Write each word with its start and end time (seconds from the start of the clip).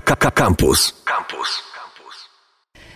Campus. 0.00 0.94
Campus. 1.04 1.62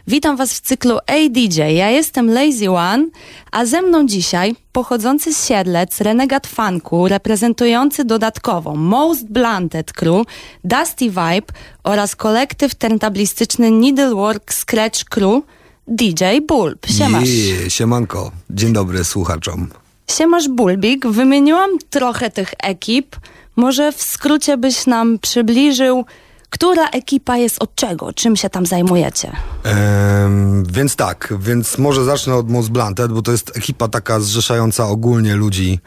Witam 0.06 0.37
Was 0.37 0.54
w 0.54 0.60
cyklu 0.60 0.99
ADJ. 1.06 1.60
Ja 1.75 1.90
jestem 1.90 2.30
Lazy 2.30 2.71
One, 2.71 3.06
a 3.52 3.67
ze 3.67 3.82
mną 3.82 4.06
dzisiaj 4.06 4.54
pochodzący 4.72 5.34
z 5.34 5.46
Siedlec, 5.46 6.00
renegat 6.00 6.46
funku, 6.46 7.08
reprezentujący 7.08 8.04
dodatkowo 8.04 8.75
Most 8.75 9.27
Blunted 9.27 9.93
Crew, 9.93 10.27
Dusty 10.64 11.04
Vibe 11.04 11.52
oraz 11.84 12.16
kolektyw 12.16 12.75
turntablistyczny 12.75 13.71
Needlework 13.71 14.55
Scratch 14.55 15.05
Crew, 15.05 15.43
DJ 15.87 16.25
Bulb. 16.48 16.87
Siemasz. 16.87 17.29
Je, 17.29 17.71
siemanko. 17.71 18.30
Dzień 18.50 18.73
dobry 18.73 19.05
słuchaczom. 19.05 19.69
Siemasz 20.11 20.48
Bulbik. 20.48 21.07
Wymieniłam 21.07 21.71
trochę 21.91 22.30
tych 22.30 22.55
ekip. 22.59 23.16
Może 23.57 23.93
w 23.93 24.03
skrócie 24.03 24.57
byś 24.57 24.87
nam 24.87 25.19
przybliżył, 25.19 26.05
która 26.53 26.89
ekipa 26.89 27.37
jest 27.37 27.62
od 27.62 27.75
czego? 27.75 28.12
Czym 28.12 28.37
się 28.37 28.50
tam 28.50 28.66
zajmujecie? 28.66 29.33
Ehm, 29.65 30.65
więc 30.73 30.97
tak, 30.97 31.34
więc 31.41 31.79
może 31.79 32.05
zacznę 32.05 32.34
od 32.34 32.51
Most 32.51 32.70
Blunted, 32.70 33.12
bo 33.12 33.23
to 33.23 33.33
jest 33.33 33.56
ekipa 33.56 33.88
taka 33.88 34.20
zrzeszająca 34.20 34.87
ogólnie 34.87 35.37
ludzi 35.37 35.80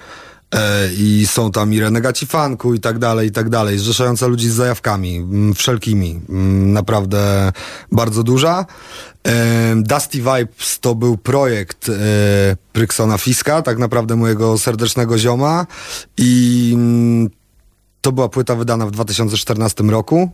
e, 0.51 0.93
i 0.93 1.27
są 1.27 1.51
tam 1.51 1.73
i 1.73 1.79
renegaci 1.79 2.25
funku 2.25 2.73
i 2.73 2.79
tak 2.79 2.99
dalej, 2.99 3.27
i 3.27 3.31
tak 3.31 3.49
dalej, 3.49 3.77
zrzeszająca 3.77 4.27
ludzi 4.27 4.49
z 4.49 4.53
zajawkami, 4.53 5.17
m, 5.17 5.53
wszelkimi, 5.53 6.21
m, 6.29 6.73
naprawdę 6.73 7.51
bardzo 7.91 8.23
duża. 8.23 8.65
Dusty 9.75 10.17
Vibes 10.17 10.79
to 10.79 10.95
był 10.95 11.17
projekt 11.17 11.89
e, 11.89 11.93
Pryksona 12.73 13.17
Fiska, 13.17 13.61
tak 13.61 13.77
naprawdę 13.77 14.15
mojego 14.15 14.57
serdecznego 14.57 15.17
zioma 15.17 15.65
i 16.17 16.71
mm, 16.75 17.29
to 18.01 18.11
była 18.11 18.29
płyta 18.29 18.55
wydana 18.55 18.85
w 18.85 18.91
2014 18.91 19.83
roku. 19.83 20.29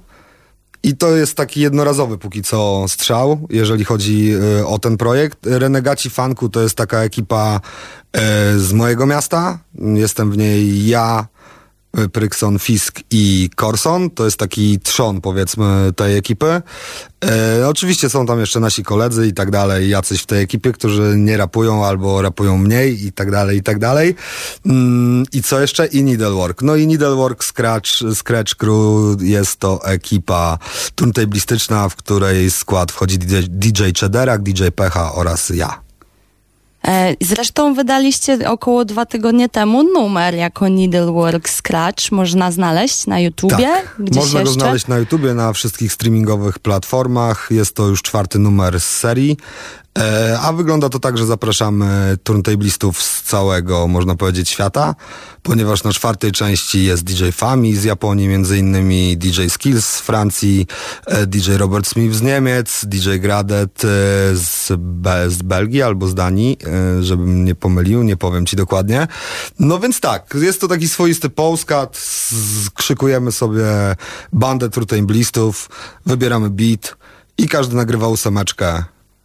I 0.84 0.98
to 0.98 1.16
jest 1.16 1.38
taki 1.38 1.62
jednorazowy 1.62 2.17
póki 2.17 2.41
co 2.44 2.85
strzał, 2.88 3.48
jeżeli 3.49 3.84
chodzi 3.84 4.34
y, 4.59 4.67
o 4.67 4.80
ten 4.80 4.97
projekt. 4.97 5.45
Renegaci 5.45 6.09
Funku 6.09 6.50
to 6.50 6.61
jest 6.61 6.75
taka 6.75 7.00
ekipa 7.00 7.61
y, 8.17 8.19
z 8.59 8.73
mojego 8.73 9.05
miasta. 9.05 9.59
Jestem 9.75 10.31
w 10.31 10.38
niej 10.38 10.88
ja, 10.88 11.28
Prykson, 12.14 12.59
Fisk 12.59 13.00
i 13.11 13.50
Corson. 13.59 14.09
To 14.09 14.25
jest 14.25 14.38
taki 14.38 14.80
trzon, 14.80 15.22
powiedzmy, 15.22 15.94
tej 15.95 16.17
ekipy. 16.17 16.61
E, 17.25 17.67
oczywiście 17.67 18.09
są 18.09 18.25
tam 18.25 18.39
jeszcze 18.39 18.59
nasi 18.59 18.83
koledzy 18.83 19.28
i 19.28 19.33
tak 19.33 19.52
dalej, 19.52 19.89
jacyś 19.89 20.22
w 20.22 20.25
tej 20.25 20.44
ekipie, 20.44 20.72
którzy 20.72 21.14
nie 21.17 21.38
rapują 21.38 21.86
albo 21.86 22.22
rapują 22.22 22.58
mniej 22.58 23.06
i 23.06 23.11
tak 23.11 23.31
dalej, 23.31 23.58
i 23.58 23.64
tak 23.64 23.80
dalej. 23.80 24.16
Mm, 24.66 25.23
I 25.33 25.44
co 25.44 25.59
jeszcze? 25.59 25.86
I 25.86 26.03
Needlework. 26.03 26.61
No 26.61 26.75
i 26.75 26.88
Needlework 26.88 27.44
Scratch, 27.44 27.89
Scratch 28.16 28.55
Crew 28.55 29.22
jest 29.22 29.59
to 29.59 29.86
ekipa 29.86 30.58
turntablistyczna, 30.95 31.89
w 31.89 31.95
której 31.95 32.52
skład 32.52 32.92
wchodzi 32.92 33.17
DJ, 33.17 33.36
DJ 33.48 33.83
DJ 34.39 34.64
Pecha 34.76 35.14
oraz 35.14 35.50
ja. 35.50 35.91
E, 36.87 37.15
Zresztą 37.21 37.73
wydaliście 37.73 38.49
około 38.49 38.85
dwa 38.85 39.05
tygodnie 39.05 39.49
temu 39.49 39.83
numer 39.83 40.35
jako 40.35 40.69
Needlework 40.69 41.49
Scratch. 41.49 42.11
Można 42.11 42.51
znaleźć 42.51 43.07
na 43.07 43.19
YouTubie? 43.19 43.57
Tak, 43.57 43.99
można 44.15 44.33
go 44.33 44.39
jeszcze? 44.39 44.59
znaleźć 44.59 44.87
na 44.87 44.97
YouTubie, 44.97 45.33
na 45.33 45.53
wszystkich 45.53 45.93
streamingowych 45.93 46.59
platformach. 46.59 47.47
Jest 47.52 47.75
to 47.75 47.87
już 47.87 48.02
czwarty 48.02 48.39
numer 48.39 48.79
z 48.79 48.87
serii. 48.87 49.37
E, 50.00 50.39
a 50.39 50.53
wygląda 50.53 50.89
to 50.89 51.00
tak, 51.00 51.17
że 51.17 51.25
zapraszamy 51.25 52.17
turntablistów 52.23 53.02
z 53.03 53.22
całego, 53.23 53.88
można 53.88 54.16
powiedzieć, 54.16 54.50
świata, 54.50 54.95
ponieważ 55.44 55.83
na 55.83 55.94
czwartej 55.94 56.31
części 56.31 56.83
jest 56.83 57.03
DJ 57.03 57.30
Fami 57.31 57.75
z 57.75 57.83
Japonii, 57.83 58.28
między 58.28 58.58
innymi 58.58 59.17
DJ 59.17 59.48
Skills 59.48 59.86
z 59.86 60.00
Francji, 60.00 60.67
e, 61.06 61.28
DJ 61.28 61.52
Robert 61.52 61.88
Smith 61.88 62.16
z 62.16 62.22
Niemiec, 62.22 62.86
DJ 62.86 63.16
Gradet 63.17 63.83
e, 63.86 63.88
z, 64.36 64.72
Be- 64.78 65.30
z 65.30 65.42
Belgii 65.42 65.81
albo 65.81 66.08
z 66.08 66.16
Danii, 66.16 66.58
żebym 67.02 67.45
nie 67.45 67.55
pomylił, 67.55 68.03
nie 68.03 68.17
powiem 68.17 68.45
ci 68.45 68.55
dokładnie. 68.55 69.08
No 69.60 69.80
więc 69.80 69.99
tak, 69.99 70.33
jest 70.42 70.61
to 70.61 70.67
taki 70.67 70.89
swoisty 70.89 71.30
z- 71.98 72.70
krzykujemy 72.70 73.32
sobie 73.32 73.65
bandę 74.33 74.70
turntablistów, 74.70 75.70
wybieramy 76.05 76.49
beat 76.49 76.95
i 77.38 77.48
każdy 77.48 77.76
nagrywa 77.76 78.08
ósemeczkę 78.08 78.83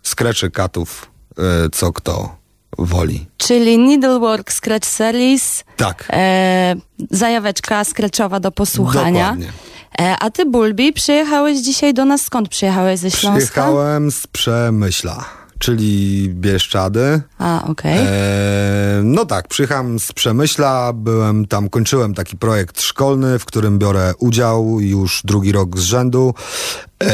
skreczy 0.09 0.51
katów, 0.51 1.11
y, 1.39 1.71
co 1.73 1.93
kto 1.93 2.37
woli. 2.79 3.27
Czyli 3.37 3.79
Needlework 3.79 4.53
Scratch 4.53 4.87
Series, 4.89 5.65
Tak. 5.77 6.09
e, 6.13 6.75
zajaweczka 7.11 7.85
scratchowa 7.85 8.41
do 8.41 8.53
posłuchania. 8.53 9.25
Dokładnie. 9.25 9.53
E, 10.01 10.17
a 10.21 10.31
ty, 10.31 10.47
Bulbi, 10.47 10.93
przyjechałeś 10.93 11.59
dzisiaj 11.59 11.95
do 11.95 12.05
nas. 12.05 12.23
Skąd 12.23 12.49
przyjechałeś 12.49 13.01
ze 13.01 13.11
Śląska? 13.11 13.39
Przyjechałem 13.39 14.11
z 14.11 14.27
Przemyśla, 14.27 15.25
czyli 15.59 16.29
Bieszczady. 16.35 17.21
A, 17.39 17.65
okej. 17.69 17.99
E, 17.99 18.07
no 19.05 19.25
tak, 19.27 19.49
przyjechałem 19.49 19.99
z 19.99 20.13
Przemyśla, 20.13 20.93
byłem 20.95 21.47
tam, 21.47 21.69
kończyłem 21.69 22.15
taki 22.15 22.37
projekt 22.37 22.81
szkolny, 22.81 23.39
w 23.39 23.45
którym 23.45 23.79
biorę 23.79 24.13
udział 24.19 24.81
już 24.81 25.23
drugi 25.25 25.53
rok 25.53 25.79
z 25.79 25.83
rzędu. 25.83 26.35
E, 27.03 27.09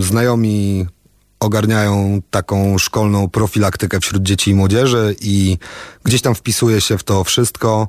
znajomi 0.00 0.86
ogarniają 1.40 2.22
taką 2.30 2.78
szkolną 2.78 3.28
profilaktykę 3.28 4.00
wśród 4.00 4.22
dzieci 4.22 4.50
i 4.50 4.54
młodzieży 4.54 5.16
i 5.20 5.58
gdzieś 6.04 6.22
tam 6.22 6.34
wpisuje 6.34 6.80
się 6.80 6.98
w 6.98 7.04
to 7.04 7.24
wszystko. 7.24 7.88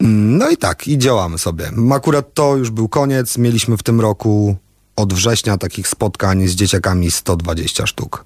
Mm, 0.00 0.38
No 0.38 0.50
i 0.50 0.56
tak, 0.56 0.88
i 0.88 0.98
działamy 0.98 1.38
sobie. 1.38 1.70
Akurat 1.94 2.34
to 2.34 2.56
już 2.56 2.70
był 2.70 2.88
koniec. 2.88 3.38
Mieliśmy 3.38 3.76
w 3.76 3.82
tym 3.82 4.00
roku 4.00 4.56
od 4.96 5.14
września 5.14 5.58
takich 5.58 5.88
spotkań 5.88 6.48
z 6.48 6.54
dzieciakami 6.54 7.10
120 7.10 7.86
sztuk. 7.86 8.24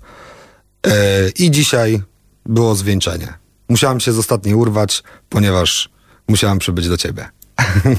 E, 0.87 1.29
I 1.29 1.51
dzisiaj 1.51 2.03
było 2.47 2.75
zwieńczenie. 2.75 3.35
Musiałem 3.69 4.01
się 4.01 4.13
z 4.13 4.19
ostatniej 4.19 4.55
urwać, 4.55 5.03
ponieważ 5.29 5.89
musiałem 6.29 6.59
przybyć 6.59 6.89
do 6.89 6.97
ciebie. 6.97 7.29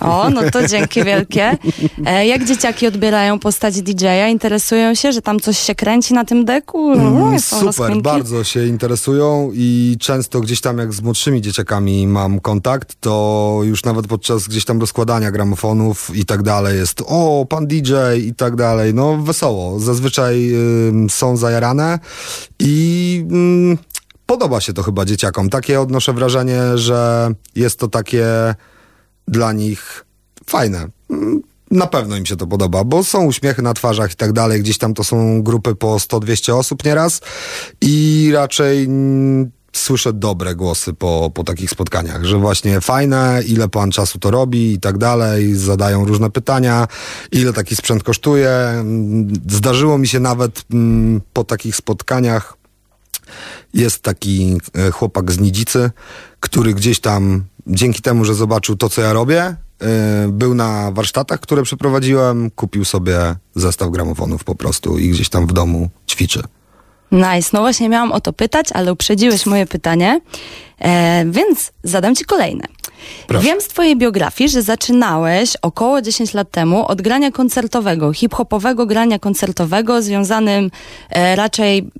O, 0.01 0.29
no 0.29 0.41
to 0.51 0.67
dzięki 0.67 1.03
wielkie. 1.03 1.57
E, 2.05 2.27
jak 2.27 2.45
dzieciaki 2.45 2.87
odbierają 2.87 3.39
postać 3.39 3.81
DJ-a? 3.81 4.27
Interesują 4.27 4.95
się, 4.95 5.11
że 5.11 5.21
tam 5.21 5.39
coś 5.39 5.57
się 5.57 5.75
kręci 5.75 6.13
na 6.13 6.25
tym 6.25 6.45
deku? 6.45 6.95
Są 7.39 7.39
Super, 7.39 7.65
rozkminki? 7.65 8.01
bardzo 8.01 8.43
się 8.43 8.67
interesują 8.67 9.51
i 9.53 9.97
często 9.99 10.39
gdzieś 10.39 10.61
tam 10.61 10.77
jak 10.77 10.93
z 10.93 11.01
młodszymi 11.01 11.41
dzieciakami 11.41 12.07
mam 12.07 12.39
kontakt, 12.39 12.95
to 12.99 13.59
już 13.63 13.83
nawet 13.83 14.07
podczas 14.07 14.47
gdzieś 14.47 14.65
tam 14.65 14.79
rozkładania 14.79 15.31
gramofonów 15.31 16.11
i 16.15 16.25
tak 16.25 16.43
dalej 16.43 16.77
jest 16.77 17.03
o, 17.07 17.45
pan 17.49 17.67
DJ 17.67 17.93
i 18.25 18.33
tak 18.35 18.55
dalej. 18.55 18.93
No 18.93 19.17
wesoło. 19.17 19.79
Zazwyczaj 19.79 20.53
ym, 20.89 21.09
są 21.09 21.37
zajarane 21.37 21.99
i 22.59 23.25
ym, 23.31 23.77
podoba 24.25 24.61
się 24.61 24.73
to 24.73 24.83
chyba 24.83 25.05
dzieciakom. 25.05 25.49
Takie 25.49 25.81
odnoszę 25.81 26.13
wrażenie, 26.13 26.61
że 26.75 27.31
jest 27.55 27.79
to 27.79 27.87
takie 27.87 28.25
dla 29.29 29.53
nich 29.53 30.05
fajne. 30.45 30.87
Mm, 31.09 31.41
Na 31.71 31.87
pewno 31.87 32.17
im 32.17 32.25
się 32.25 32.35
to 32.35 32.47
podoba, 32.47 32.83
bo 32.83 33.03
są 33.03 33.25
uśmiechy 33.25 33.61
na 33.61 33.73
twarzach 33.73 34.11
i 34.13 34.15
tak 34.15 34.31
dalej. 34.33 34.59
Gdzieś 34.61 34.77
tam 34.77 34.93
to 34.93 35.03
są 35.03 35.43
grupy 35.43 35.75
po 35.75 35.95
100-200 35.95 36.53
osób 36.53 36.85
nieraz 36.85 37.21
i 37.81 38.31
raczej 38.33 38.83
mm, 38.83 39.51
słyszę 39.73 40.13
dobre 40.13 40.55
głosy 40.55 40.93
po, 40.93 41.31
po 41.33 41.43
takich 41.43 41.69
spotkaniach, 41.69 42.23
że 42.25 42.37
właśnie 42.37 42.81
fajne, 42.81 43.41
ile 43.47 43.67
pan 43.69 43.91
czasu 43.91 44.19
to 44.19 44.31
robi 44.31 44.73
i 44.73 44.79
tak 44.79 44.97
dalej, 44.97 45.55
zadają 45.55 46.05
różne 46.05 46.29
pytania, 46.29 46.87
ile 47.31 47.53
taki 47.53 47.75
sprzęt 47.75 48.03
kosztuje. 48.03 48.49
Mm, 48.49 49.33
Zdarzyło 49.49 49.97
mi 49.97 50.07
się 50.07 50.19
nawet 50.19 50.63
mm, 50.73 51.21
po 51.33 51.43
takich 51.43 51.75
spotkaniach 51.75 52.57
jest 53.73 54.01
taki 54.01 54.57
e, 54.75 54.91
chłopak 54.91 55.31
z 55.31 55.39
Nidzicy, 55.39 55.91
który 56.39 56.73
gdzieś 56.73 56.99
tam, 56.99 57.43
dzięki 57.69 58.01
temu, 58.01 58.25
że 58.25 58.35
zobaczył 58.35 58.75
to, 58.75 58.89
co 58.89 59.01
ja 59.01 59.13
robię, 59.13 59.41
e, 59.43 59.55
był 60.27 60.55
na 60.55 60.91
warsztatach, 60.91 61.39
które 61.39 61.63
przeprowadziłem, 61.63 62.51
kupił 62.51 62.85
sobie 62.85 63.35
zestaw 63.55 63.89
gramofonów 63.89 64.43
po 64.43 64.55
prostu 64.55 64.97
i 64.97 65.09
gdzieś 65.09 65.29
tam 65.29 65.47
w 65.47 65.53
domu 65.53 65.89
ćwiczy. 66.07 66.43
Nice. 67.11 67.49
No 67.53 67.59
właśnie 67.59 67.89
miałam 67.89 68.11
o 68.11 68.21
to 68.21 68.33
pytać, 68.33 68.67
ale 68.73 68.93
uprzedziłeś 68.93 69.45
moje 69.45 69.65
pytanie, 69.65 70.21
e, 70.79 71.25
więc 71.25 71.71
zadam 71.83 72.15
ci 72.15 72.25
kolejne. 72.25 72.63
Proszę. 73.27 73.45
Wiem 73.45 73.61
z 73.61 73.67
twojej 73.67 73.97
biografii, 73.97 74.49
że 74.49 74.61
zaczynałeś 74.61 75.57
około 75.61 76.01
10 76.01 76.33
lat 76.33 76.51
temu 76.51 76.87
od 76.87 77.01
grania 77.01 77.31
koncertowego, 77.31 78.13
hip-hopowego 78.13 78.85
grania 78.85 79.19
koncertowego, 79.19 80.01
związanym 80.01 80.71
e, 81.09 81.35
raczej 81.35 81.91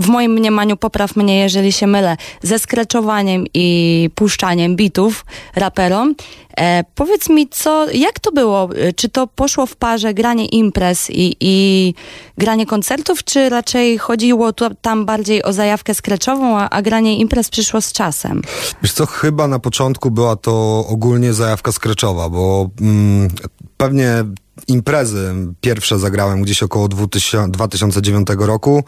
w 0.00 0.08
moim 0.08 0.32
mniemaniu, 0.32 0.76
popraw 0.76 1.16
mnie 1.16 1.38
jeżeli 1.38 1.72
się 1.72 1.86
mylę, 1.86 2.16
ze 2.42 2.58
skreczowaniem 2.58 3.44
i 3.54 4.10
puszczaniem 4.14 4.76
bitów 4.76 5.24
raperom. 5.54 6.14
E, 6.56 6.84
powiedz 6.94 7.28
mi, 7.28 7.48
co, 7.48 7.90
jak 7.90 8.20
to 8.20 8.32
było? 8.32 8.68
E, 8.76 8.92
Czy 8.92 9.08
to 9.08 9.26
poszło 9.26 9.66
w 9.66 9.76
parze 9.76 10.14
granie 10.14 10.46
imprez 10.46 11.10
i, 11.10 11.36
i 11.40 11.94
granie 12.38 12.66
koncertów, 12.66 13.24
czy 13.24 13.48
raczej 13.48 13.98
chodziło 13.98 14.52
tu, 14.52 14.64
tam 14.82 15.06
bardziej 15.06 15.42
o 15.42 15.52
zajawkę 15.52 15.94
skreczową, 15.94 16.58
a, 16.58 16.68
a 16.70 16.82
granie 16.82 17.18
imprez 17.18 17.48
przyszło 17.50 17.80
z 17.80 17.92
czasem? 17.92 18.42
Wiesz 18.82 18.92
co, 18.92 19.06
chyba 19.06 19.48
na 19.48 19.58
początku 19.58 20.10
była 20.10 20.36
to 20.36 20.84
ogólnie 20.88 21.32
zajawka 21.32 21.72
skreczowa, 21.72 22.28
bo 22.28 22.70
mm, 22.80 23.28
pewnie 23.76 24.24
imprezy. 24.68 25.34
Pierwsze 25.60 25.98
zagrałem 25.98 26.42
gdzieś 26.42 26.62
około 26.62 26.88
2000, 26.88 27.50
2009 27.50 28.28
roku. 28.38 28.84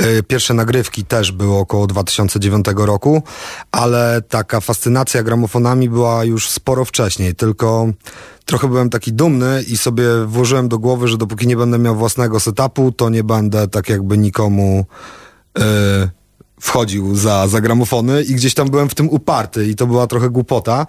Y, 0.00 0.22
Pierwsze 0.22 0.54
nagrywki 0.54 1.04
też 1.04 1.32
były 1.32 1.56
około 1.56 1.86
2009 1.86 2.66
roku, 2.76 3.22
ale 3.72 4.22
taka 4.28 4.60
fascynacja 4.60 5.22
gramofonami 5.22 5.88
była 5.88 6.24
już 6.24 6.50
sporo 6.50 6.84
wcześniej, 6.84 7.34
tylko 7.34 7.86
trochę 8.44 8.68
byłem 8.68 8.90
taki 8.90 9.12
dumny 9.12 9.62
i 9.68 9.76
sobie 9.76 10.04
włożyłem 10.26 10.68
do 10.68 10.78
głowy, 10.78 11.08
że 11.08 11.18
dopóki 11.18 11.46
nie 11.46 11.56
będę 11.56 11.78
miał 11.78 11.96
własnego 11.96 12.40
setupu, 12.40 12.92
to 12.92 13.10
nie 13.10 13.24
będę 13.24 13.68
tak 13.68 13.88
jakby 13.88 14.18
nikomu 14.18 14.86
y, 15.58 15.62
wchodził 16.62 17.16
za, 17.16 17.48
za 17.48 17.60
gramofony 17.60 18.22
i 18.22 18.34
gdzieś 18.34 18.54
tam 18.54 18.70
byłem 18.70 18.88
w 18.88 18.94
tym 18.94 19.08
uparty 19.10 19.66
i 19.66 19.74
to 19.74 19.86
była 19.86 20.06
trochę 20.06 20.30
głupota. 20.30 20.86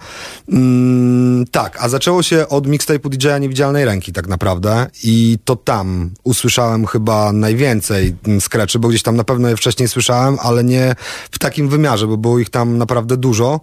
Mm, 0.48 1.44
tak, 1.50 1.76
a 1.80 1.88
zaczęło 1.88 2.22
się 2.22 2.48
od 2.48 2.66
mixtape'u 2.66 3.08
DJ-a 3.08 3.38
Niewidzialnej 3.38 3.84
Ręki 3.84 4.12
tak 4.12 4.26
naprawdę 4.26 4.86
i 5.04 5.38
to 5.44 5.56
tam 5.56 6.10
usłyszałem 6.24 6.86
chyba 6.86 7.32
najwięcej 7.32 8.14
mm, 8.26 8.40
skreczy, 8.40 8.78
bo 8.78 8.88
gdzieś 8.88 9.02
tam 9.02 9.16
na 9.16 9.24
pewno 9.24 9.48
je 9.48 9.56
wcześniej 9.56 9.88
słyszałem, 9.88 10.38
ale 10.42 10.64
nie 10.64 10.94
w 11.30 11.38
takim 11.38 11.68
wymiarze, 11.68 12.06
bo 12.06 12.16
było 12.16 12.38
ich 12.38 12.50
tam 12.50 12.78
naprawdę 12.78 13.16
dużo 13.16 13.60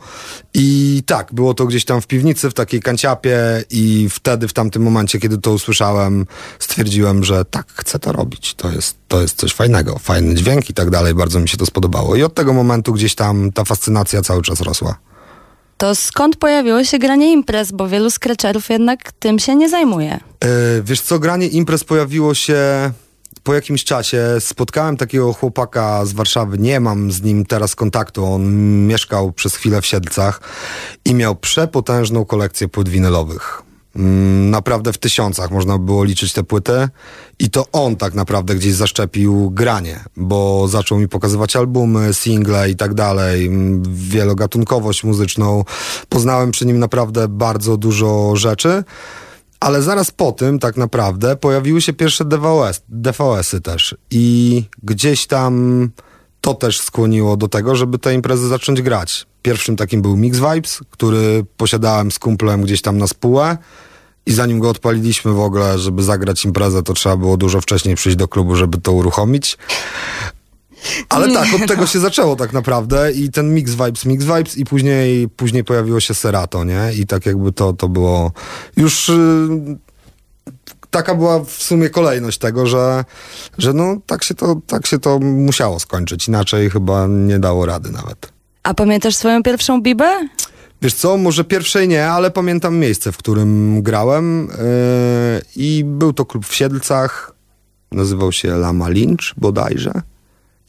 i 0.53 1.03
tak, 1.05 1.33
było 1.33 1.53
to 1.53 1.65
gdzieś 1.65 1.85
tam 1.85 2.01
w 2.01 2.07
piwnicy, 2.07 2.49
w 2.49 2.53
takiej 2.53 2.81
kanciapie 2.81 3.37
i 3.69 4.07
wtedy, 4.09 4.47
w 4.47 4.53
tamtym 4.53 4.83
momencie, 4.83 5.19
kiedy 5.19 5.37
to 5.37 5.51
usłyszałem, 5.51 6.25
stwierdziłem, 6.59 7.23
że 7.23 7.45
tak, 7.45 7.67
chcę 7.75 7.99
to 7.99 8.11
robić. 8.11 8.53
To 8.53 8.71
jest, 8.71 8.97
to 9.07 9.21
jest 9.21 9.37
coś 9.37 9.53
fajnego, 9.53 9.99
fajny 9.99 10.35
dźwięk 10.35 10.69
i 10.69 10.73
tak 10.73 10.89
dalej, 10.89 11.13
bardzo 11.13 11.39
mi 11.39 11.49
się 11.49 11.57
to 11.57 11.65
spodobało. 11.65 12.15
I 12.15 12.23
od 12.23 12.33
tego 12.33 12.53
momentu 12.53 12.93
gdzieś 12.93 13.15
tam 13.15 13.51
ta 13.51 13.63
fascynacja 13.63 14.21
cały 14.21 14.41
czas 14.41 14.61
rosła. 14.61 14.97
To 15.77 15.95
skąd 15.95 16.35
pojawiło 16.35 16.83
się 16.83 16.99
granie 16.99 17.31
imprez, 17.31 17.71
bo 17.71 17.87
wielu 17.87 18.09
scratcherów 18.09 18.69
jednak 18.69 19.11
tym 19.11 19.39
się 19.39 19.55
nie 19.55 19.69
zajmuje. 19.69 20.19
Yy, 20.43 20.49
wiesz 20.83 21.01
co, 21.01 21.19
granie 21.19 21.47
imprez 21.47 21.83
pojawiło 21.83 22.33
się 22.33 22.91
po 23.43 23.53
jakimś 23.53 23.83
czasie. 23.83 24.25
Spotkałem 24.39 24.97
takiego 24.97 25.33
chłopaka 25.33 26.05
z 26.05 26.13
Warszawy, 26.13 26.57
nie 26.57 26.79
mam 26.79 27.11
z 27.11 27.21
nim 27.21 27.45
teraz 27.45 27.75
kontaktu, 27.75 28.25
on 28.25 28.55
mieszkał 28.87 29.31
przez 29.31 29.55
chwilę 29.55 29.81
w 29.81 29.85
Siedlcach 29.85 30.41
i 31.05 31.13
miał 31.13 31.35
przepotężną 31.35 32.25
kolekcję 32.25 32.67
płyt 32.67 32.89
winylowych. 32.89 33.61
Mm, 33.95 34.49
Naprawdę 34.49 34.93
w 34.93 34.97
tysiącach 34.97 35.51
można 35.51 35.77
było 35.77 36.03
liczyć 36.03 36.33
te 36.33 36.43
płyty 36.43 36.87
i 37.39 37.49
to 37.49 37.65
on 37.71 37.95
tak 37.95 38.13
naprawdę 38.13 38.55
gdzieś 38.55 38.73
zaszczepił 38.73 39.49
granie, 39.49 39.99
bo 40.17 40.67
zaczął 40.67 40.99
mi 40.99 41.07
pokazywać 41.07 41.55
albumy, 41.55 42.13
single 42.13 42.69
i 42.69 42.75
tak 42.75 42.93
dalej, 42.93 43.45
mm, 43.45 43.83
wielogatunkowość 43.95 45.03
muzyczną. 45.03 45.63
Poznałem 46.09 46.51
przy 46.51 46.65
nim 46.65 46.79
naprawdę 46.79 47.27
bardzo 47.27 47.77
dużo 47.77 48.35
rzeczy. 48.35 48.83
Ale 49.61 49.81
zaraz 49.81 50.11
po 50.11 50.31
tym 50.31 50.59
tak 50.59 50.77
naprawdę 50.77 51.35
pojawiły 51.35 51.81
się 51.81 51.93
pierwsze 51.93 52.25
DVS, 52.25 52.81
DVS-y 52.89 53.61
też 53.61 53.95
i 54.11 54.63
gdzieś 54.83 55.27
tam 55.27 55.89
to 56.41 56.53
też 56.53 56.81
skłoniło 56.81 57.37
do 57.37 57.47
tego, 57.47 57.75
żeby 57.75 57.99
te 57.99 58.13
imprezy 58.13 58.47
zacząć 58.47 58.81
grać. 58.81 59.25
Pierwszym 59.41 59.75
takim 59.75 60.01
był 60.01 60.17
Mix 60.17 60.37
Vibes, 60.37 60.79
który 60.89 61.45
posiadałem 61.57 62.11
z 62.11 62.19
kumplem 62.19 62.61
gdzieś 62.61 62.81
tam 62.81 62.97
na 62.97 63.07
spółę 63.07 63.57
i 64.25 64.31
zanim 64.33 64.59
go 64.59 64.69
odpaliliśmy 64.69 65.31
w 65.31 65.39
ogóle, 65.39 65.79
żeby 65.79 66.03
zagrać 66.03 66.45
imprezę, 66.45 66.83
to 66.83 66.93
trzeba 66.93 67.17
było 67.17 67.37
dużo 67.37 67.61
wcześniej 67.61 67.95
przyjść 67.95 68.17
do 68.17 68.27
klubu, 68.27 68.55
żeby 68.55 68.77
to 68.77 68.91
uruchomić. 68.91 69.57
Ale 71.09 71.33
tak, 71.33 71.47
od 71.61 71.67
tego 71.67 71.85
się 71.85 71.99
zaczęło 71.99 72.35
tak 72.35 72.53
naprawdę 72.53 73.11
i 73.11 73.29
ten 73.29 73.53
Mix 73.53 73.71
Vibes, 73.71 74.05
Mix 74.05 74.25
Vibes 74.25 74.57
i 74.57 74.65
później, 74.65 75.29
później 75.29 75.63
pojawiło 75.63 75.99
się 75.99 76.13
Serato, 76.13 76.63
nie? 76.63 76.93
I 76.99 77.07
tak 77.07 77.25
jakby 77.25 77.51
to, 77.51 77.73
to 77.73 77.89
było 77.89 78.31
już... 78.77 79.09
y, 79.09 79.17
taka 80.89 81.15
była 81.15 81.43
w 81.43 81.51
sumie 81.51 81.89
kolejność 81.89 82.37
tego, 82.37 82.67
że, 82.67 83.05
że 83.57 83.73
no 83.73 83.97
tak 84.05 84.23
się, 84.23 84.33
to, 84.33 84.61
tak 84.67 84.87
się 84.87 84.99
to 84.99 85.19
musiało 85.19 85.79
skończyć. 85.79 86.27
Inaczej 86.27 86.69
chyba 86.69 87.07
nie 87.07 87.39
dało 87.39 87.65
rady 87.65 87.91
nawet. 87.91 88.33
A 88.63 88.73
pamiętasz 88.73 89.15
swoją 89.15 89.43
pierwszą 89.43 89.81
bibę? 89.81 90.27
Wiesz 90.81 90.93
co, 90.93 91.17
może 91.17 91.43
pierwszej 91.43 91.87
nie, 91.87 92.07
ale 92.07 92.31
pamiętam 92.31 92.77
miejsce, 92.77 93.11
w 93.11 93.17
którym 93.17 93.81
grałem 93.83 94.47
yy, 94.47 94.53
i 95.55 95.83
był 95.85 96.13
to 96.13 96.25
klub 96.25 96.45
w 96.45 96.55
Siedlcach, 96.55 97.35
nazywał 97.91 98.31
się 98.31 98.55
Lama 98.55 98.89
Lynch 98.89 99.33
bodajże 99.37 100.01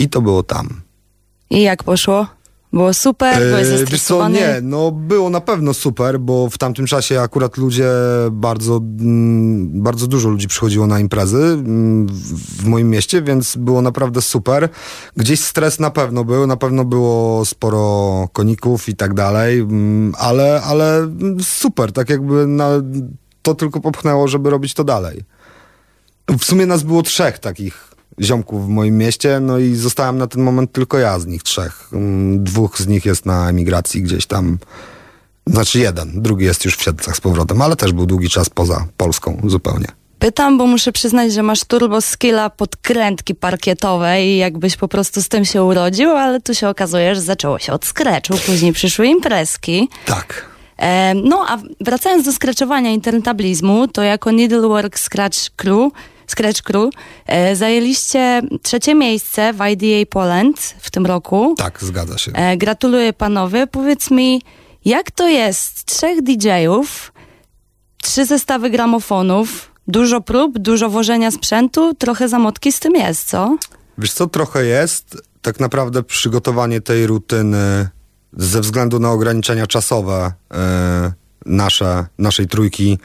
i 0.02 0.08
to 0.08 0.22
było 0.22 0.42
tam. 0.42 0.80
I 1.50 1.62
jak 1.62 1.82
poszło? 1.82 2.26
Było 2.72 2.94
super, 2.94 3.38
byłeś 3.38 3.66
Eee, 3.66 3.70
wiesz 3.70 3.70
co, 3.70 3.78
zestresowany? 3.78 4.38
nie, 4.38 4.60
no 4.62 4.90
było 4.90 5.30
na 5.30 5.40
pewno 5.40 5.74
super, 5.74 6.20
bo 6.20 6.50
w 6.50 6.58
tamtym 6.58 6.86
czasie 6.86 7.20
akurat 7.20 7.56
ludzie 7.56 7.88
bardzo, 8.30 8.76
mm, 8.76 9.82
bardzo 9.82 10.06
dużo 10.06 10.28
ludzi 10.28 10.48
przychodziło 10.48 10.86
na 10.86 11.00
imprezy 11.00 11.36
mm, 11.36 12.06
w, 12.08 12.64
moim 12.64 12.90
mieście, 12.90 13.22
więc 13.22 13.56
było 13.56 13.82
naprawdę 13.82 14.22
super. 14.22 14.68
Gdzieś 15.16 15.40
stres 15.40 15.80
na 15.80 15.90
pewno 15.90 16.24
był, 16.24 16.46
na 16.46 16.56
pewno 16.56 16.84
było 16.84 17.44
sporo 17.44 18.28
koników 18.32 18.88
i 18.88 18.96
tak 18.96 19.14
dalej, 19.14 19.58
mm, 19.58 20.14
ale, 20.18 20.62
ale 20.62 21.08
super, 21.42 21.92
tak 21.92 22.10
jakby 22.10 22.46
na, 22.46 22.68
to 23.42 23.54
tylko 23.54 23.80
popchnęło, 23.80 24.28
żeby 24.28 24.50
robić 24.50 24.74
to 24.74 24.84
dalej. 24.84 25.24
W 26.38 26.44
sumie 26.44 26.66
nas 26.66 26.82
było 26.82 27.02
trzech 27.02 27.38
takich 27.38 27.92
ziomków 28.20 28.66
w 28.66 28.68
moim 28.68 28.98
mieście, 28.98 29.40
no 29.40 29.58
i 29.58 29.74
zostałem 29.74 30.18
na 30.18 30.26
ten 30.26 30.42
moment 30.42 30.72
tylko 30.72 30.98
ja 30.98 31.18
z 31.18 31.26
nich 31.26 31.42
trzech. 31.42 31.88
Mm, 31.92 32.44
Dwóch 32.44 32.78
z 32.78 32.86
nich 32.86 33.04
jest 33.04 33.26
na 33.26 33.48
emigracji 33.48 34.02
gdzieś 34.02 34.26
tam, 34.26 34.58
znaczy 35.46 35.78
jeden, 35.78 36.22
drugi 36.22 36.44
jest 36.44 36.64
już 36.64 36.76
w 36.76 36.82
Siedlcach 36.82 37.16
z 37.16 37.20
powrotem, 37.20 37.62
ale 37.62 37.76
też 37.76 37.92
był 37.92 38.06
długi 38.06 38.28
czas 38.28 38.50
poza 38.50 38.86
Polską 38.96 39.40
zupełnie. 39.44 39.86
Pytam, 40.18 40.58
bo 40.58 40.66
muszę 40.66 40.92
przyznać, 40.92 41.32
że 41.32 41.42
masz 41.42 41.64
turbo 41.64 42.00
skilla 42.00 42.50
podkrętki 42.50 43.34
parkietowej 43.34 44.26
i 44.26 44.36
jakbyś 44.36 44.76
po 44.76 44.88
prostu 44.88 45.22
z 45.22 45.28
tym 45.28 45.44
się 45.44 45.62
urodził, 45.62 46.10
ale 46.10 46.40
tu 46.40 46.54
się 46.54 46.68
okazuje, 46.68 47.14
że 47.14 47.20
zaczęło 47.20 47.58
się 47.58 47.72
od 47.72 47.84
scratchu, 47.84 48.34
później 48.46 48.72
przyszły 48.72 49.06
imprezki. 49.06 49.88
Tak. 50.06 50.46
E, 50.76 51.14
no 51.14 51.44
a 51.48 51.58
wracając 51.80 52.24
do 52.24 52.32
scratchowania 52.32 52.90
internetablizmu, 52.90 53.88
to 53.88 54.02
jako 54.02 54.32
Needlework 54.32 54.98
Scratch 54.98 55.50
Crew, 55.56 55.92
Scratch 56.26 56.62
Crew 56.62 56.90
e, 57.26 57.56
zajęliście 57.56 58.42
trzecie 58.62 58.94
miejsce 58.94 59.52
w 59.52 59.60
IDA 59.60 60.06
Poland 60.10 60.74
w 60.80 60.90
tym 60.90 61.06
roku. 61.06 61.54
Tak, 61.58 61.78
zgadza 61.82 62.18
się. 62.18 62.32
E, 62.32 62.56
gratuluję 62.56 63.12
panowie. 63.12 63.66
Powiedz 63.66 64.10
mi, 64.10 64.42
jak 64.84 65.10
to 65.10 65.28
jest 65.28 65.84
trzech 65.84 66.22
DJ-ów, 66.22 67.12
trzy 68.02 68.26
zestawy 68.26 68.70
gramofonów, 68.70 69.72
dużo 69.88 70.20
prób, 70.20 70.58
dużo 70.58 70.90
wożenia 70.90 71.30
sprzętu, 71.30 71.94
trochę 71.94 72.28
zamotki 72.28 72.72
z 72.72 72.80
tym 72.80 72.94
jest, 72.94 73.28
co? 73.28 73.56
Wiesz 73.98 74.12
co, 74.12 74.26
trochę 74.26 74.64
jest. 74.64 75.22
Tak 75.42 75.60
naprawdę 75.60 76.02
przygotowanie 76.02 76.80
tej 76.80 77.06
rutyny 77.06 77.88
ze 78.36 78.60
względu 78.60 78.98
na 78.98 79.10
ograniczenia 79.10 79.66
czasowe 79.66 80.32
e, 80.54 81.12
nasze, 81.46 82.06
naszej 82.18 82.46
trójki 82.46 82.98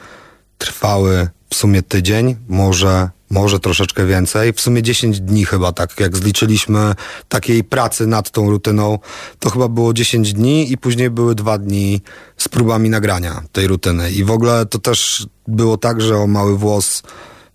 trwały 0.57 1.27
w 1.49 1.55
sumie 1.55 1.81
tydzień, 1.81 2.35
może, 2.47 3.09
może 3.29 3.59
troszeczkę 3.59 4.05
więcej. 4.05 4.53
W 4.53 4.61
sumie 4.61 4.83
10 4.83 5.19
dni 5.19 5.45
chyba, 5.45 5.71
tak 5.71 5.99
jak 5.99 6.17
zliczyliśmy 6.17 6.93
takiej 7.29 7.63
pracy 7.63 8.07
nad 8.07 8.31
tą 8.31 8.49
rutyną, 8.49 8.99
to 9.39 9.49
chyba 9.49 9.67
było 9.67 9.93
10 9.93 10.33
dni 10.33 10.71
i 10.71 10.77
później 10.77 11.09
były 11.09 11.35
dwa 11.35 11.57
dni 11.57 12.01
z 12.37 12.47
próbami 12.47 12.89
nagrania 12.89 13.41
tej 13.51 13.67
rutyny. 13.67 14.11
I 14.11 14.23
w 14.23 14.31
ogóle 14.31 14.65
to 14.65 14.79
też 14.79 15.27
było 15.47 15.77
tak, 15.77 16.01
że 16.01 16.17
o 16.17 16.27
mały 16.27 16.57
włos 16.57 17.03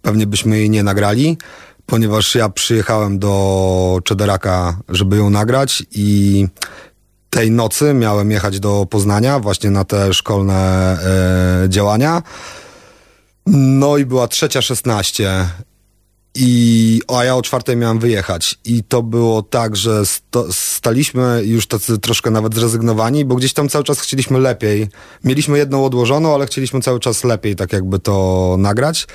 pewnie 0.02 0.26
byśmy 0.26 0.58
jej 0.58 0.70
nie 0.70 0.82
nagrali, 0.82 1.38
ponieważ 1.86 2.34
ja 2.34 2.48
przyjechałem 2.48 3.18
do 3.18 4.00
Czederaka, 4.04 4.78
żeby 4.88 5.16
ją 5.16 5.30
nagrać 5.30 5.82
i 5.90 6.46
tej 7.30 7.50
nocy 7.50 7.94
miałem 7.94 8.30
jechać 8.30 8.60
do 8.60 8.86
Poznania 8.90 9.38
właśnie 9.38 9.70
na 9.70 9.84
te 9.84 10.14
szkolne 10.14 10.54
e, 11.64 11.68
działania. 11.68 12.22
No 13.46 13.96
i 13.96 14.06
była 14.06 14.28
trzecia 14.28 14.62
16 14.62 15.48
i 16.34 17.00
a 17.08 17.24
ja 17.24 17.36
o 17.36 17.42
czwartej 17.42 17.76
miałem 17.76 17.98
wyjechać 17.98 18.58
i 18.64 18.84
to 18.84 19.02
było 19.02 19.42
tak, 19.42 19.76
że 19.76 20.06
sto, 20.06 20.52
staliśmy 20.52 21.42
już 21.44 21.66
tacy 21.66 21.98
troszkę 21.98 22.30
nawet 22.30 22.54
zrezygnowani, 22.54 23.24
bo 23.24 23.34
gdzieś 23.34 23.52
tam 23.52 23.68
cały 23.68 23.84
czas 23.84 24.00
chcieliśmy 24.00 24.38
lepiej. 24.38 24.88
Mieliśmy 25.24 25.58
jedną 25.58 25.84
odłożoną, 25.84 26.34
ale 26.34 26.46
chcieliśmy 26.46 26.80
cały 26.80 27.00
czas 27.00 27.24
lepiej 27.24 27.56
tak 27.56 27.72
jakby 27.72 27.98
to 27.98 28.56
nagrać. 28.58 29.06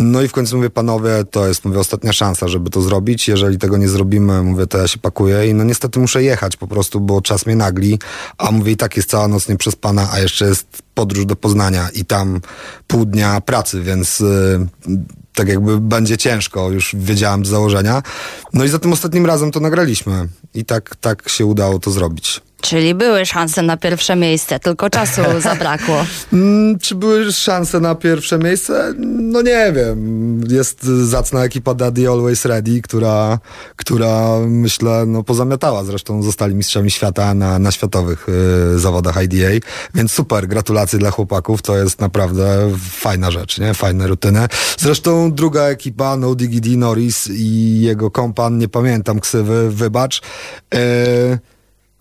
No 0.00 0.22
i 0.22 0.28
w 0.28 0.32
końcu 0.32 0.56
mówię, 0.56 0.70
panowie, 0.70 1.24
to 1.30 1.48
jest 1.48 1.64
mówię, 1.64 1.78
ostatnia 1.78 2.12
szansa, 2.12 2.48
żeby 2.48 2.70
to 2.70 2.82
zrobić. 2.82 3.28
Jeżeli 3.28 3.58
tego 3.58 3.76
nie 3.76 3.88
zrobimy, 3.88 4.42
mówię, 4.42 4.66
to 4.66 4.78
ja 4.78 4.88
się 4.88 4.98
pakuję 4.98 5.48
i 5.48 5.54
no 5.54 5.64
niestety 5.64 6.00
muszę 6.00 6.22
jechać 6.22 6.56
po 6.56 6.66
prostu, 6.66 7.00
bo 7.00 7.20
czas 7.20 7.46
mnie 7.46 7.56
nagli, 7.56 7.98
a 8.38 8.50
mówię, 8.50 8.72
i 8.72 8.76
tak 8.76 8.96
jest 8.96 9.10
cała 9.10 9.28
noc 9.28 9.48
nieprzespana, 9.48 10.08
a 10.12 10.20
jeszcze 10.20 10.44
jest 10.44 10.66
podróż 10.94 11.26
do 11.26 11.36
Poznania 11.36 11.88
i 11.94 12.04
tam 12.04 12.40
pół 12.86 13.04
dnia 13.04 13.40
pracy, 13.40 13.82
więc 13.82 14.20
y, 14.20 14.66
tak 15.34 15.48
jakby 15.48 15.80
będzie 15.80 16.16
ciężko, 16.16 16.70
już 16.70 16.96
wiedziałem 16.98 17.46
z 17.46 17.48
założenia. 17.48 18.02
No 18.52 18.64
i 18.64 18.68
za 18.68 18.78
tym 18.78 18.92
ostatnim 18.92 19.26
razem 19.26 19.50
to 19.50 19.60
nagraliśmy 19.60 20.28
i 20.54 20.64
tak, 20.64 20.96
tak 20.96 21.28
się 21.28 21.46
udało 21.46 21.78
to 21.78 21.90
zrobić. 21.90 22.40
Czyli 22.60 22.94
były 22.94 23.26
szanse 23.26 23.62
na 23.62 23.76
pierwsze 23.76 24.16
miejsce, 24.16 24.60
tylko 24.60 24.90
czasu 24.90 25.22
zabrakło. 25.40 26.04
Mm, 26.32 26.78
czy 26.78 26.94
były 26.94 27.32
szanse 27.32 27.80
na 27.80 27.94
pierwsze 27.94 28.38
miejsce? 28.38 28.94
No 29.06 29.42
nie 29.42 29.72
wiem. 29.72 30.40
Jest 30.48 30.82
zacna 30.82 31.44
ekipa 31.44 31.74
Daddy 31.74 32.08
Always 32.08 32.44
Ready, 32.44 32.82
która, 32.82 33.38
która 33.76 34.38
myślę, 34.46 35.04
no 35.06 35.22
pozamiatała. 35.22 35.84
Zresztą 35.84 36.22
zostali 36.22 36.54
mistrzami 36.54 36.90
świata 36.90 37.34
na, 37.34 37.58
na 37.58 37.70
światowych 37.70 38.26
y, 38.74 38.78
zawodach 38.78 39.22
IDA. 39.22 39.66
Więc 39.94 40.12
super, 40.12 40.48
gratulacje 40.48 40.98
dla 40.98 41.10
chłopaków. 41.10 41.62
To 41.62 41.76
jest 41.76 42.00
naprawdę 42.00 42.70
fajna 42.90 43.30
rzecz, 43.30 43.58
nie? 43.58 43.74
Fajne 43.74 44.06
rutyny. 44.06 44.46
Zresztą 44.78 45.32
druga 45.32 45.62
ekipa, 45.62 46.16
No 46.16 46.34
Diggity 46.34 46.76
Norris 46.76 47.28
i 47.30 47.80
jego 47.80 48.10
kompan, 48.10 48.58
nie 48.58 48.68
pamiętam 48.68 49.20
ksywy, 49.20 49.70
wybacz. 49.70 50.22
Y, 50.74 51.38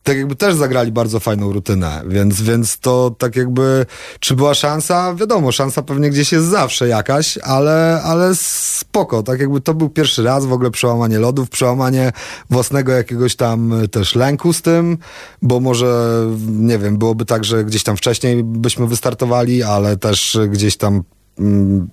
tak 0.07 0.17
jakby 0.17 0.35
też 0.35 0.55
zagrali 0.55 0.91
bardzo 0.91 1.19
fajną 1.19 1.53
rutynę, 1.53 2.01
więc, 2.07 2.41
więc 2.41 2.79
to 2.79 3.15
tak 3.17 3.35
jakby, 3.35 3.85
czy 4.19 4.35
była 4.35 4.53
szansa? 4.53 5.15
Wiadomo, 5.15 5.51
szansa 5.51 5.81
pewnie 5.81 6.09
gdzieś 6.09 6.31
jest 6.31 6.45
zawsze 6.45 6.87
jakaś, 6.87 7.37
ale, 7.37 8.01
ale 8.03 8.35
spoko, 8.35 9.23
tak 9.23 9.39
jakby 9.39 9.61
to 9.61 9.73
był 9.73 9.89
pierwszy 9.89 10.23
raz 10.23 10.45
w 10.45 10.51
ogóle 10.51 10.71
przełamanie 10.71 11.19
lodów, 11.19 11.49
przełamanie 11.49 12.11
własnego 12.49 12.91
jakiegoś 12.91 13.35
tam 13.35 13.73
też 13.91 14.15
lęku 14.15 14.53
z 14.53 14.61
tym, 14.61 14.97
bo 15.41 15.59
może, 15.59 16.21
nie 16.47 16.79
wiem, 16.79 16.97
byłoby 16.97 17.25
tak, 17.25 17.45
że 17.45 17.63
gdzieś 17.63 17.83
tam 17.83 17.97
wcześniej 17.97 18.43
byśmy 18.43 18.87
wystartowali, 18.87 19.63
ale 19.63 19.97
też 19.97 20.37
gdzieś 20.49 20.77
tam... 20.77 21.03
Mm, 21.39 21.87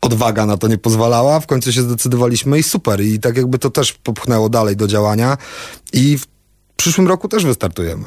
odwaga 0.00 0.46
na 0.46 0.56
to 0.56 0.68
nie 0.68 0.78
pozwalała, 0.78 1.40
w 1.40 1.46
końcu 1.46 1.72
się 1.72 1.82
zdecydowaliśmy 1.82 2.58
i 2.58 2.62
super. 2.62 3.00
I 3.00 3.20
tak 3.20 3.36
jakby 3.36 3.58
to 3.58 3.70
też 3.70 3.92
popchnęło 3.92 4.48
dalej 4.48 4.76
do 4.76 4.86
działania. 4.86 5.36
I 5.92 6.18
przyszłym 6.82 7.08
roku 7.08 7.28
też 7.28 7.44
wystartujemy. 7.44 8.04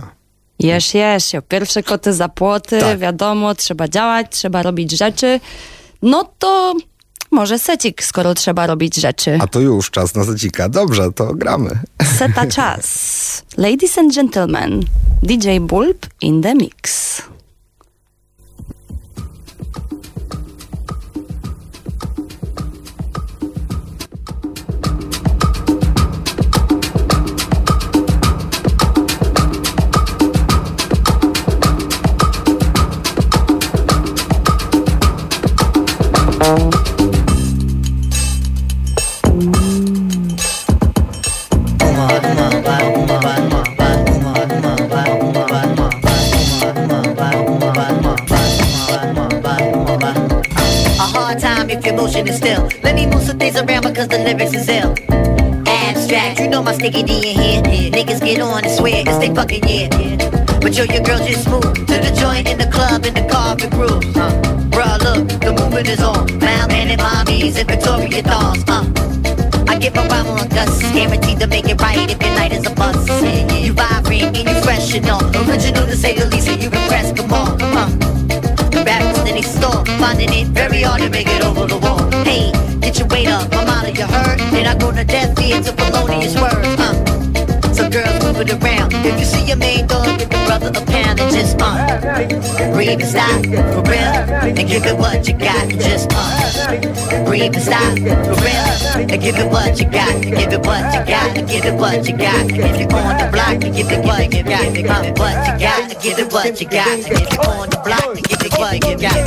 Jesz, 0.59 0.93
jesz, 0.93 1.31
pierwsze 1.47 1.83
koty 1.83 2.13
za 2.13 2.29
płoty, 2.29 2.79
tak. 2.79 2.99
wiadomo, 2.99 3.55
trzeba 3.55 3.87
działać, 3.87 4.27
trzeba 4.29 4.63
robić 4.63 4.91
rzeczy. 4.91 5.39
No 6.01 6.31
to 6.39 6.73
może 7.31 7.59
secik, 7.59 8.03
skoro 8.03 8.33
trzeba 8.33 8.67
robić 8.67 8.95
rzeczy. 8.95 9.37
A 9.41 9.47
to 9.47 9.59
już 9.59 9.91
czas 9.91 10.15
na 10.15 10.23
secika. 10.23 10.69
Dobrze, 10.69 11.11
to 11.11 11.33
gramy. 11.33 11.79
Seta 12.17 12.47
czas. 12.47 12.85
Ladies 13.57 13.97
and 13.97 14.15
gentlemen, 14.15 14.83
DJ 15.23 15.59
Bulb 15.59 16.05
in 16.21 16.41
the 16.41 16.55
mix. 16.55 17.21
And 67.57 67.67
Victoria 67.67 68.21
dolls. 68.21 68.63
Uh. 68.67 68.85
I 69.67 69.77
give 69.77 69.95
a 69.95 70.07
rhyme 70.07 70.27
on 70.27 70.47
dust, 70.49 70.81
guaranteed 70.93 71.39
to 71.39 71.47
make 71.47 71.67
it 71.69 71.79
right 71.81 72.09
if 72.09 72.21
your 72.21 72.35
night 72.35 72.51
is 72.51 72.65
a 72.65 72.73
bust. 72.75 73.07
You 73.63 73.73
vibrate 73.73 74.23
and 74.23 74.37
you 74.37 74.61
fresh 74.61 74.93
and 74.95 75.09
all, 75.09 75.25
original 75.49 75.85
to 75.85 75.95
say 75.95 76.17
the 76.17 76.25
least, 76.25 76.47
and 76.47 76.61
you 76.61 76.67
impress. 76.67 77.11
Come 77.13 77.33
on, 77.33 77.57
come 77.59 77.77
on 77.77 78.15
rappers 78.85 79.29
in 79.29 79.37
a 79.37 79.43
store, 79.43 79.83
finding 79.99 80.31
it 80.31 80.47
very 80.47 80.83
hard 80.83 81.01
to 81.01 81.09
make 81.09 81.27
it 81.27 81.43
over 81.43 81.65
the 81.65 81.77
wall. 81.77 81.99
Hey, 82.23 82.51
get 82.79 82.99
your 82.99 83.07
weight 83.07 83.27
up, 83.27 83.51
I'm 83.53 83.67
out 83.67 83.89
of 83.89 83.97
your 83.97 84.07
hurt. 84.07 84.39
and 84.39 84.67
I 84.67 84.77
go 84.77 84.91
to 84.91 85.03
death 85.03 85.39
ears 85.41 85.67
of 85.67 85.75
felonious 85.75 86.39
words. 86.39 86.79
Uh. 86.79 87.14
So 87.75 87.89
girls 87.89 88.23
move 88.23 88.39
it 88.39 88.49
around. 88.51 88.93
If 88.93 89.19
you 89.19 89.25
see 89.25 89.43
your 89.45 89.57
main 89.57 89.85
dog, 89.85 90.05
give 90.17 90.31
your 90.31 90.45
brother 90.45 90.69
a 90.69 90.85
pound 90.85 91.19
and 91.19 91.29
just 91.35 91.59
uh, 91.59 91.99
breathe 92.73 93.01
and 93.01 93.03
stop 93.03 93.43
for 93.43 93.81
real, 93.91 94.15
and 94.47 94.55
give 94.55 94.85
it 94.85 94.97
what 94.97 95.27
you 95.27 95.33
got. 95.33 95.67
Just 95.69 96.09
uh, 96.13 97.25
breathe 97.25 97.53
and 97.53 97.61
stop 97.63 97.99
for 97.99 98.35
real, 98.39 98.65
and 99.11 99.21
give 99.21 99.35
it 99.35 99.49
what 99.51 99.77
you 99.79 99.89
got. 99.89 100.21
Give 100.21 100.53
it 100.53 100.65
what 100.65 100.93
you 100.95 101.03
got. 101.05 101.35
Give 101.47 101.65
it 101.65 101.73
what 101.75 102.07
you 102.07 102.15
got. 102.17 102.49
If 102.49 102.79
you're 102.79 102.93
on 102.95 103.17
the 103.17 103.27
block, 103.33 103.59
give 103.59 103.91
it 103.91 104.05
what 104.05 104.33
you 104.33 104.43
got. 104.43 104.73
Give 104.73 104.77
it 104.77 104.87
what 105.19 105.45
you 105.45 105.57
got. 105.59 106.01
Give 106.01 106.17
it 106.19 106.31
what 106.31 106.61
you 106.61 106.67
got. 106.69 106.99
If 106.99 107.33
you're 107.33 107.45
on 107.45 107.69
the 107.69 107.77
block, 107.83 108.15
give 108.23 108.41
it 108.41 108.53
what 108.57 108.87
you 108.87 108.97
got. 108.97 109.25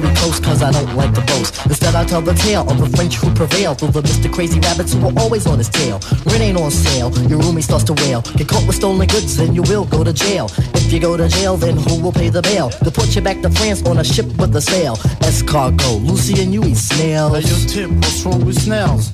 Very 0.00 0.14
close 0.16 0.40
cause 0.40 0.62
I 0.62 0.70
don't 0.70 0.96
like 0.96 1.12
to 1.14 1.20
boast. 1.22 1.66
Instead 1.66 1.94
I 1.94 2.04
tell 2.04 2.22
the 2.22 2.34
tale 2.34 2.62
of 2.70 2.78
the 2.78 2.88
French 2.96 3.16
who 3.16 3.32
prevailed 3.34 3.82
over 3.82 4.00
Mr. 4.00 4.32
Crazy 4.32 4.58
Rabbits 4.60 4.94
who 4.94 5.00
were 5.00 5.12
always 5.18 5.46
on 5.46 5.58
his 5.58 5.68
tail. 5.68 6.00
Rent 6.24 6.40
ain't 6.40 6.58
on 6.58 6.70
sale, 6.70 7.10
your 7.28 7.40
roomie 7.40 7.62
starts 7.62 7.84
to 7.84 7.94
wail. 8.04 8.22
Get 8.36 8.48
caught 8.48 8.66
with 8.66 8.76
stolen 8.76 9.06
goods 9.06 9.38
and 9.38 9.54
you 9.54 9.62
will 9.62 9.84
go 9.84 10.04
to 10.04 10.12
jail. 10.12 10.46
If 10.74 10.81
you 10.92 11.00
go 11.00 11.16
to 11.16 11.28
jail, 11.28 11.56
then 11.56 11.76
who 11.76 12.00
will 12.02 12.12
pay 12.12 12.28
the 12.28 12.42
bail? 12.42 12.68
To 12.70 12.90
put 12.90 13.16
you 13.16 13.22
back 13.22 13.40
to 13.40 13.50
France 13.50 13.82
on 13.84 13.98
a 13.98 14.04
ship 14.04 14.26
with 14.38 14.54
a 14.54 14.60
sail. 14.60 14.96
Escargot, 15.24 16.06
Lucy 16.06 16.42
and 16.42 16.52
you 16.52 16.62
eat 16.64 16.76
snails. 16.76 17.32
Hey, 17.32 17.48
yo, 17.48 17.88
Tip, 17.88 17.90
what's 17.96 18.24
wrong 18.24 18.44
with 18.44 18.60
snails? 18.60 19.10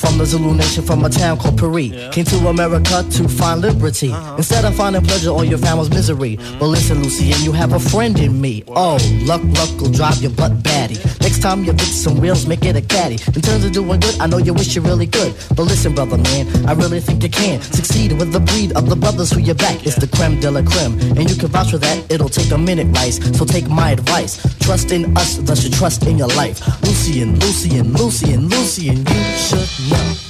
From 0.00 0.16
the 0.16 0.24
Zulu 0.24 0.54
nation, 0.54 0.84
from 0.84 1.04
a 1.04 1.10
town 1.10 1.38
called 1.38 1.58
Paris. 1.58 1.88
Yeah. 1.88 2.10
Came 2.10 2.24
to 2.26 2.36
America 2.48 3.04
to 3.10 3.28
find 3.28 3.60
liberty. 3.60 4.10
Uh-huh. 4.10 4.36
Instead 4.36 4.64
of 4.64 4.74
finding 4.76 5.02
pleasure, 5.02 5.30
all 5.30 5.44
your 5.44 5.58
family's 5.58 5.90
misery. 5.90 6.36
Mm-hmm. 6.36 6.58
But 6.60 6.66
listen, 6.66 7.02
Lucy, 7.02 7.32
and 7.32 7.40
you 7.42 7.52
have 7.52 7.72
a 7.72 7.80
friend 7.80 8.18
in 8.18 8.40
me. 8.40 8.62
What? 8.66 8.78
Oh, 8.78 9.24
luck, 9.26 9.42
luck 9.44 9.80
will 9.80 9.90
drive 9.90 10.22
your 10.22 10.30
butt 10.30 10.62
batty. 10.62 10.96
Next 11.20 11.42
time 11.42 11.64
you 11.64 11.72
fix 11.72 11.90
some 11.90 12.20
wheels, 12.20 12.46
make 12.46 12.64
it 12.64 12.76
a 12.76 12.80
caddy. 12.80 13.18
In 13.34 13.42
terms 13.42 13.64
of 13.64 13.72
doing 13.72 14.00
good, 14.00 14.18
I 14.20 14.26
know 14.26 14.38
you 14.38 14.54
wish 14.54 14.76
you 14.76 14.82
really 14.82 15.06
could. 15.06 15.34
But 15.56 15.64
listen, 15.64 15.94
brother 15.94 16.16
man, 16.16 16.46
I 16.66 16.72
really 16.72 17.00
think 17.00 17.22
you 17.22 17.28
can 17.28 17.60
succeed 17.60 18.12
with 18.12 18.32
the 18.32 18.40
breed 18.40 18.72
of 18.72 18.88
the 18.88 18.96
brothers 18.96 19.32
who 19.32 19.40
you 19.40 19.54
back. 19.54 19.84
It's 19.84 19.96
the 19.96 20.06
creme 20.06 20.38
de 20.40 20.50
la 20.50 20.62
creme, 20.62 20.96
and 21.18 21.28
you 21.28 21.36
can 21.36 21.48
vouch 21.48 21.70
for 21.70 21.78
that. 21.78 22.10
It'll 22.10 22.28
take 22.28 22.50
a 22.50 22.58
minute, 22.58 22.86
Rice. 22.96 23.18
So 23.36 23.44
take 23.44 23.68
my 23.68 23.90
advice. 23.90 24.38
Trust 24.60 24.92
in 24.92 25.16
us, 25.16 25.36
thus 25.38 25.64
you 25.64 25.70
trust 25.70 26.06
in 26.06 26.18
your 26.18 26.28
life. 26.28 26.60
Lucian, 26.82 27.38
Lucian, 27.40 27.92
Lucian, 27.92 28.48
Lucian, 28.48 28.98
you 28.98 29.36
should 29.36 29.68
Are 29.92 30.27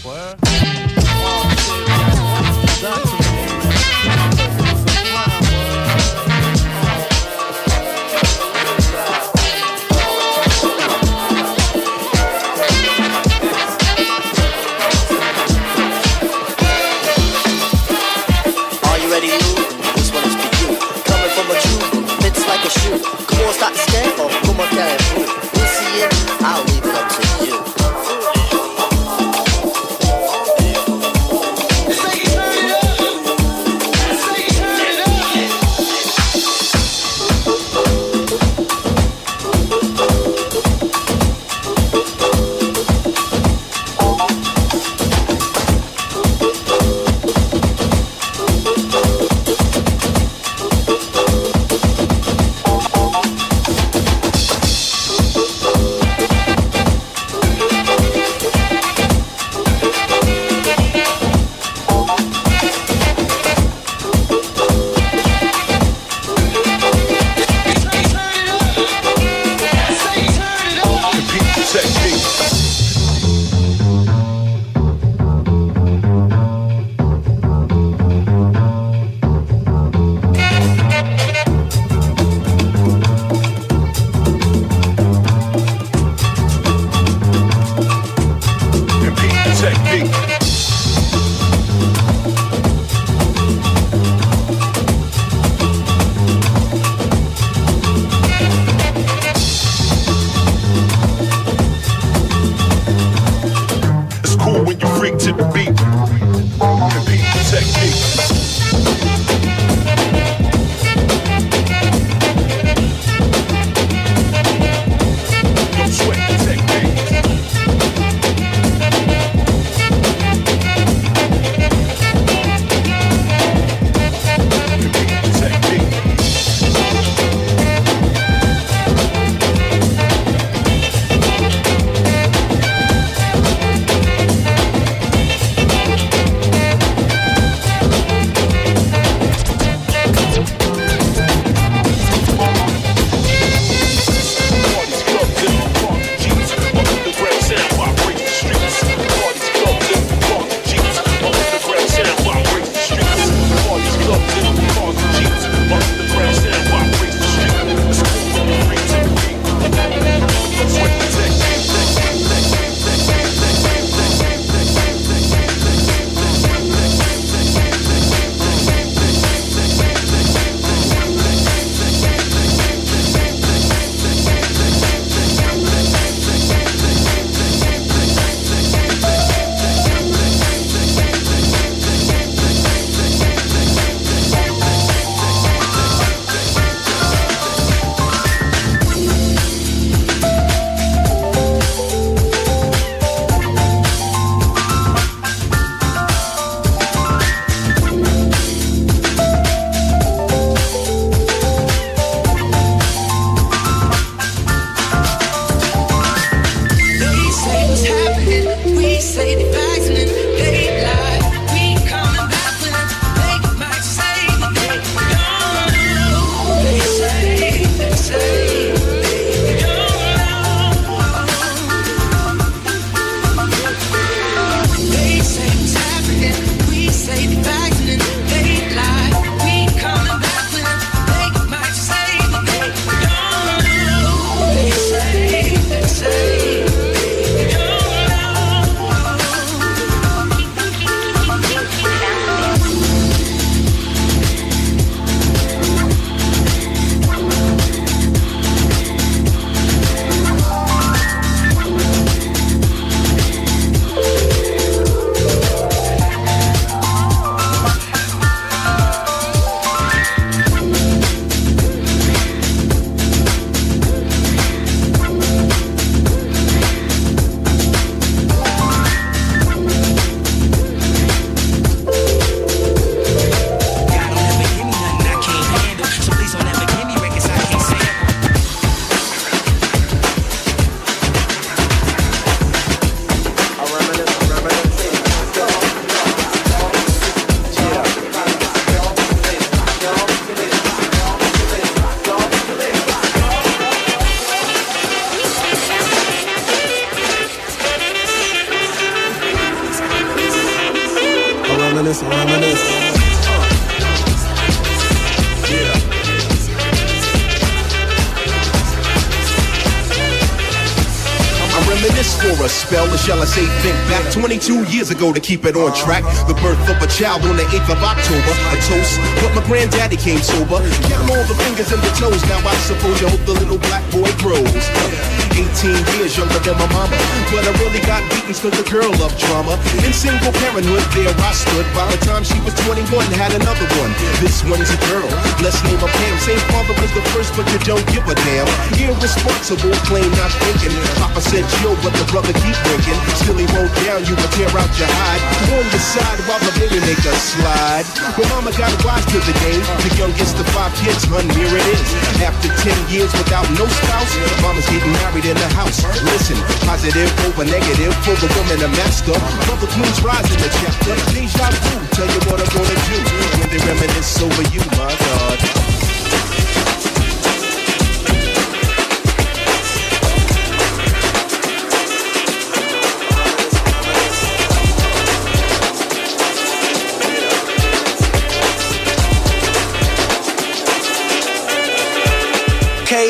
22 314.11 314.65
years 314.65 314.91
ago 314.91 315.13
to 315.13 315.21
keep 315.21 315.45
it 315.45 315.57
on 315.57 315.73
track. 315.75 316.03
The 316.27 316.35
birth 316.35 316.59
of 316.69 316.83
a 316.83 316.87
child 316.87 317.23
on 317.23 317.37
the 317.37 317.45
8th 317.45 317.71
of 317.71 317.83
October. 317.83 318.33
A 318.51 318.57
toast, 318.67 318.99
but 319.23 319.35
my 319.35 319.47
granddaddy 319.47 319.97
came 319.97 320.19
sober. 320.19 320.59
Count 320.89 321.11
all 321.11 321.25
the 321.25 321.35
fingers 321.45 321.71
and 321.73 321.81
the 321.83 321.91
toes. 321.95 322.23
Now 322.29 322.39
I 322.47 322.55
suppose 322.67 323.01
you 323.01 323.09
hope 323.09 323.25
the 323.27 323.35
little 323.35 323.59
black 323.59 323.85
boy 323.93 324.11
grows. 324.19 325.28
18 325.39 325.71
years 325.95 326.19
younger 326.19 326.43
than 326.43 326.59
my 326.59 326.67
mama. 326.75 326.99
But 327.31 327.47
I 327.47 327.55
really 327.63 327.79
got 327.87 328.03
beatings 328.11 328.43
cause 328.43 328.51
the 328.59 328.67
girl 328.67 328.91
loved 328.99 329.15
drama. 329.23 329.55
In 329.87 329.95
single 329.95 330.35
parenthood, 330.43 330.83
there 330.99 331.15
I 331.15 331.31
stood. 331.31 331.67
By 331.79 331.87
the 331.95 332.01
time 332.03 332.27
she 332.27 332.35
was 332.43 332.59
21, 332.67 332.91
had 333.15 333.31
another 333.39 333.69
one. 333.79 333.95
This 334.19 334.43
one's 334.43 334.67
a 334.67 334.79
girl. 334.91 335.07
Let's 335.39 335.63
name 335.63 335.79
her 335.79 335.87
Pam. 335.87 336.15
Same 336.19 336.43
father 336.51 336.75
was 336.83 336.91
the 336.91 337.05
first, 337.15 337.31
but 337.39 337.47
you 337.55 337.61
don't 337.63 337.87
give 337.95 338.03
a 338.11 338.17
damn. 338.27 338.51
Irresponsible, 338.83 339.79
claim 339.87 340.11
not 340.19 340.35
thinking. 340.43 340.75
Papa 340.99 341.23
said 341.23 341.47
chill, 341.63 341.79
but 341.87 341.95
the 341.95 342.07
brother 342.11 342.35
keep 342.35 342.59
drinking. 342.67 342.99
Still 343.23 343.39
he 343.39 343.47
won't 343.55 343.71
down, 343.87 344.03
you 344.11 344.19
would 344.19 344.33
tear 344.35 344.51
out 344.59 344.73
your 344.75 344.91
hide. 344.91 345.23
On 345.55 345.67
the 345.71 345.79
side 345.79 346.19
while 346.27 346.43
the 346.43 346.51
baby 346.59 346.83
make 346.83 346.99
a 347.07 347.15
slide. 347.15 347.87
But 348.19 348.27
mama 348.35 348.51
got 348.59 348.75
wise 348.83 349.07
to 349.15 349.19
the 349.23 349.35
game. 349.47 349.63
The 349.87 349.93
youngest 349.95 350.35
of 350.35 350.51
five 350.51 350.75
kids, 350.83 351.07
hun, 351.07 351.31
here 351.31 351.53
it 351.55 351.67
is. 351.71 351.89
After 352.27 352.51
10 352.51 352.91
years 352.91 353.13
without 353.15 353.47
no 353.55 353.71
spouse, 353.71 354.13
mama's 354.43 354.67
getting 354.67 354.91
married 354.99 355.28
in 355.29 355.37
the 355.37 355.49
house. 355.55 355.85
Listen, 356.05 356.37
positive 356.65 357.11
over 357.27 357.45
negative 357.45 357.93
for 358.01 358.17
the 358.17 358.29
woman 358.37 358.65
a 358.65 358.69
master. 358.81 359.13
Brother 359.45 359.69
Queens 359.77 360.01
rise 360.01 360.25
in 360.33 360.41
the 360.41 360.49
chapter. 360.49 360.95
Deja 361.13 361.51
vu, 361.53 361.75
tell 361.93 362.09
you 362.09 362.21
what 362.29 362.41
I'm 362.41 362.49
gonna 362.57 362.77
do 362.89 362.99
when 363.37 363.49
they 363.53 363.61
reminisce 363.61 364.23
over 364.23 364.43
you, 364.49 364.61
my 364.73 364.89
God. 365.05 366.48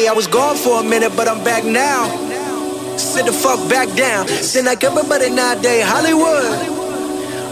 I 0.08 0.12
was 0.12 0.26
gone 0.26 0.56
for 0.56 0.80
a 0.80 0.82
minute, 0.82 1.12
but 1.14 1.28
I'm 1.28 1.44
back 1.44 1.64
now. 1.64 2.08
Sit 2.96 3.26
the 3.26 3.32
fuck 3.32 3.60
back 3.68 3.94
down. 3.94 4.26
Sit 4.26 4.64
like 4.64 4.82
everybody 4.82 5.28
nowadays, 5.28 5.84
Hollywood. 5.84 6.48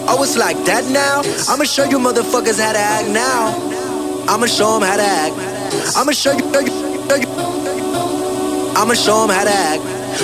Oh, 0.09 0.23
it's 0.23 0.39
like 0.39 0.57
that 0.65 0.89
now? 0.89 1.21
I'ma 1.53 1.65
show 1.65 1.85
you 1.85 1.99
motherfuckers 1.99 2.59
how 2.59 2.73
to 2.73 2.79
act 2.79 3.09
now. 3.11 3.53
I'ma 4.27 4.47
show 4.47 4.73
them 4.73 4.89
how 4.89 4.97
to 4.97 5.03
act. 5.03 5.35
I'ma 5.97 6.13
show 6.13 6.33
you. 6.33 6.45
I'ma 8.73 8.95
show 8.95 9.27
them 9.27 9.37
how 9.37 9.45
to 9.45 9.53
act. 9.53 9.83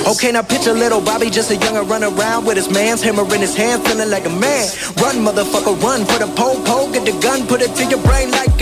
Okay, 0.08 0.32
now 0.32 0.40
picture 0.40 0.72
little 0.72 1.02
Bobby, 1.02 1.28
just 1.28 1.50
a 1.50 1.56
younger 1.56 1.82
run 1.82 2.02
around 2.02 2.46
with 2.46 2.56
his 2.56 2.70
man's 2.72 3.02
hammer 3.02 3.28
in 3.34 3.42
his 3.42 3.54
hand, 3.54 3.84
feeling 3.84 4.08
like 4.08 4.24
a 4.24 4.30
man. 4.30 4.64
Run, 4.96 5.16
motherfucker, 5.20 5.76
run 5.82 6.06
for 6.06 6.18
the 6.18 6.32
pole, 6.32 6.56
pole, 6.64 6.90
get 6.90 7.04
the 7.04 7.12
gun, 7.20 7.46
put 7.46 7.60
it 7.60 7.76
to 7.76 7.84
your 7.84 8.00
brain 8.02 8.30
like 8.30 8.56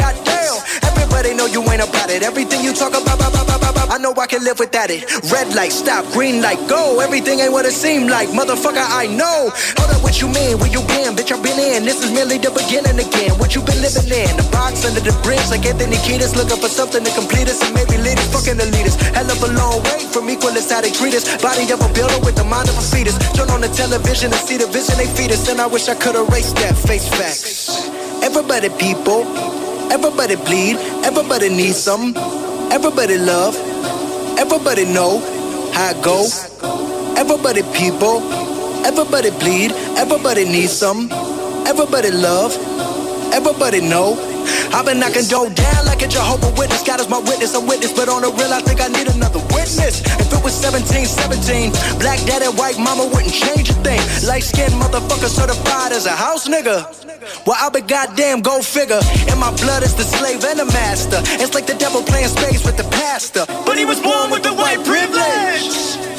goddamn. 1.10 1.20
Everybody 1.20 1.34
know 1.36 1.46
you 1.46 1.62
ain't 1.70 1.82
about 1.82 2.10
it. 2.10 2.22
Everything 2.22 2.64
you 2.64 2.72
talk 2.72 2.90
about, 2.90 3.18
about, 3.18 3.34
about, 3.34 3.70
about, 3.70 3.90
I 3.90 3.98
know 3.98 4.14
I 4.16 4.26
can 4.26 4.44
live 4.44 4.58
without 4.58 4.90
it. 4.90 5.04
Red 5.30 5.54
light, 5.54 5.72
stop, 5.72 6.04
green 6.12 6.40
light, 6.40 6.58
go. 6.68 7.00
Everything 7.00 7.40
ain't 7.40 7.52
what 7.52 7.66
it 7.66 7.72
seem 7.72 8.08
like, 8.08 8.28
motherfucker. 8.28 8.80
I 8.80 9.06
know. 9.06 9.50
Hold 9.78 9.90
up, 9.90 10.02
what 10.02 10.20
you 10.20 10.28
mean? 10.28 10.58
Where 10.58 10.70
you 10.70 10.80
been, 10.86 11.14
bitch? 11.16 11.32
I've 11.32 11.42
been 11.42 11.58
in. 11.58 11.84
This 11.84 12.02
is 12.02 12.12
merely 12.12 12.38
the 12.38 12.50
beginning 12.50 12.98
again. 12.98 13.34
What 13.38 13.54
you 13.54 13.62
been 13.62 13.80
living 13.82 14.06
in? 14.06 14.30
The 14.38 14.46
box 14.52 14.86
under 14.86 15.00
the 15.00 15.14
bridge, 15.26 15.42
like 15.50 15.66
Anthony 15.66 15.98
Kiedis, 16.06 16.36
looking 16.36 16.60
for 16.60 16.70
something 16.70 17.02
to 17.02 17.10
complete 17.12 17.48
us 17.50 17.60
and 17.62 17.74
maybe 17.74 17.98
lead 17.98 18.18
us. 18.18 18.30
Fucking 18.30 18.56
the 18.56 18.66
leaders, 18.70 18.94
hell 19.10 19.26
of 19.26 19.42
a 19.42 19.50
long 19.58 19.82
way 19.90 20.06
from 20.14 20.30
equal 20.30 20.54
as 20.54 20.70
how 20.70 20.80
they 20.80 20.94
treat 20.94 21.14
us. 21.14 21.26
Body 21.42 21.66
of 21.70 21.82
a 21.82 21.90
builder 21.92 22.18
with 22.22 22.36
the 22.36 22.44
mind 22.44 22.68
of 22.70 22.78
a 22.78 22.84
fetus. 22.84 23.18
Turn 23.34 23.50
on 23.50 23.60
the 23.60 23.72
television 23.74 24.30
and 24.30 24.42
see 24.46 24.56
the 24.56 24.70
vision 24.70 24.96
they 24.96 25.10
feed 25.10 25.32
us, 25.34 25.48
and 25.50 25.60
I 25.60 25.66
wish 25.66 25.88
I 25.90 25.96
could 25.98 26.14
erase 26.14 26.52
that 26.62 26.78
face 26.78 27.08
facts. 27.10 27.90
Everybody, 28.22 28.70
people. 28.78 29.59
Everybody 29.90 30.36
bleed, 30.36 30.76
everybody 31.04 31.48
needs 31.48 31.76
some. 31.76 32.14
Everybody 32.72 33.18
love, 33.18 33.56
everybody 34.38 34.84
know 34.84 35.18
how 35.74 35.90
it 35.90 36.02
go. 36.04 36.26
Everybody 37.16 37.62
people, 37.74 38.22
everybody 38.86 39.30
bleed, 39.30 39.72
everybody 39.98 40.44
needs 40.44 40.72
some. 40.72 41.10
Everybody 41.66 42.10
love, 42.10 42.52
everybody 43.32 43.80
know. 43.80 44.14
I've 44.72 44.86
been 44.86 45.00
knocking 45.00 45.26
dough 45.26 45.50
down 45.50 45.86
like 45.86 46.02
a 46.02 46.08
Jehovah 46.08 46.50
Witness. 46.58 46.82
God 46.86 47.00
is 47.00 47.08
my 47.08 47.18
witness, 47.18 47.54
I'm 47.54 47.66
witness, 47.66 47.92
but 47.92 48.08
on 48.08 48.22
the 48.22 48.30
real, 48.30 48.52
I 48.52 48.60
think 48.60 48.80
I 48.80 48.88
need 48.88 49.08
another 49.08 49.40
witness. 49.70 50.00
If 50.18 50.32
it 50.32 50.42
was 50.42 50.54
17, 50.54 51.06
17, 51.06 51.70
black 51.98 52.18
daddy, 52.26 52.46
white 52.56 52.78
mama 52.78 53.06
wouldn't 53.06 53.32
change 53.32 53.70
a 53.70 53.74
thing. 53.84 54.00
Light 54.26 54.42
skinned 54.42 54.74
motherfucker 54.74 55.28
certified 55.28 55.92
as 55.92 56.06
a 56.06 56.10
house 56.10 56.48
nigga. 56.48 56.86
Well, 57.46 57.56
I 57.58 57.68
be 57.70 57.80
goddamn 57.80 58.40
go 58.42 58.62
figure. 58.62 59.00
In 59.30 59.38
my 59.38 59.54
blood 59.56 59.82
is 59.82 59.94
the 59.94 60.04
slave 60.04 60.44
and 60.44 60.58
the 60.58 60.66
master. 60.66 61.20
It's 61.42 61.54
like 61.54 61.66
the 61.66 61.74
devil 61.74 62.02
playing 62.02 62.28
space 62.28 62.64
with 62.64 62.76
the 62.76 62.84
pastor. 62.84 63.44
But 63.66 63.76
he 63.76 63.84
was 63.84 64.00
born 64.00 64.30
with 64.30 64.42
the 64.42 64.54
white 64.54 64.82
privilege. 64.84 66.09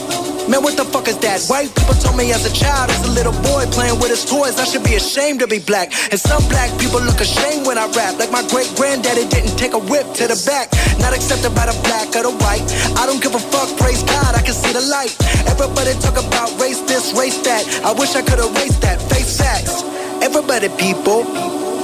Man, 0.52 0.60
what 0.68 0.76
the 0.76 0.84
fuck 0.84 1.08
is 1.08 1.16
that? 1.24 1.40
White 1.48 1.72
people 1.72 1.96
told 1.96 2.20
me 2.20 2.36
as 2.36 2.44
a 2.44 2.52
child, 2.52 2.92
as 2.92 3.08
a 3.08 3.12
little 3.16 3.32
boy 3.40 3.64
playing 3.72 4.04
with 4.04 4.12
his 4.12 4.28
toys, 4.28 4.60
I 4.60 4.68
should 4.68 4.84
be 4.84 5.00
ashamed 5.00 5.40
to 5.40 5.48
be 5.48 5.64
black. 5.64 5.96
And 6.12 6.20
some 6.20 6.44
black 6.52 6.68
people 6.76 7.00
look 7.00 7.24
ashamed 7.24 7.64
when 7.64 7.80
I 7.80 7.88
rap, 7.96 8.20
like 8.20 8.36
my 8.36 8.44
great 8.52 8.68
granddaddy 8.76 9.32
didn't 9.32 9.56
take 9.56 9.72
a 9.72 9.80
whip 9.80 10.04
to 10.20 10.28
the 10.28 10.36
back. 10.44 10.68
Not 11.00 11.16
accepted 11.16 11.56
by 11.56 11.72
the 11.72 11.78
black 11.88 12.12
or 12.20 12.28
the 12.28 12.36
white. 12.44 12.68
I 13.00 13.08
don't 13.08 13.24
give 13.24 13.32
a 13.32 13.40
fuck, 13.40 13.72
praise 13.80 14.04
God, 14.04 14.36
I 14.36 14.44
can 14.44 14.52
see 14.52 14.76
the 14.76 14.84
light. 14.92 15.16
Everybody 15.48 15.96
talk 16.04 16.20
about 16.20 16.52
race 16.60 16.84
this, 16.84 17.16
race 17.16 17.40
that. 17.48 17.64
I 17.88 17.96
wish 17.96 18.12
I 18.20 18.22
could 18.22 18.44
erase 18.44 18.76
that, 18.84 19.00
face 19.08 19.40
facts. 19.40 19.88
Everybody 20.20 20.68
people, 20.76 21.24